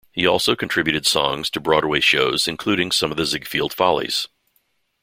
[0.13, 4.27] He also contributed songs to Broadway shows, including some of the "Ziegfeld Follies".